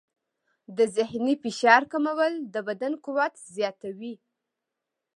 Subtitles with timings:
[0.77, 4.13] د ذهني فشار کمول د بدن قوت زیاتوي.